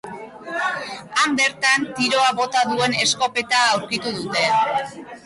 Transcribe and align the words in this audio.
Han 1.23 1.35
bertan 1.41 1.85
tiroa 1.99 2.31
bota 2.39 2.63
duen 2.71 2.97
eskopeta 3.05 3.61
aurkitu 3.75 4.15
dute. 4.17 4.49